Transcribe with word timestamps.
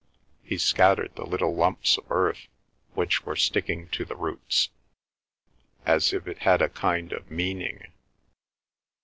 He 0.41 0.57
scattered 0.57 1.15
the 1.15 1.27
little 1.27 1.53
lumps 1.55 1.95
of 1.95 2.09
earth 2.09 2.47
which 2.95 3.23
were 3.23 3.35
sticking 3.35 3.87
to 3.89 4.03
the 4.03 4.15
roots—"As 4.15 6.11
if 6.11 6.27
it 6.27 6.39
had 6.39 6.59
a 6.59 6.69
kind 6.69 7.13
of 7.13 7.29
meaning. 7.29 7.91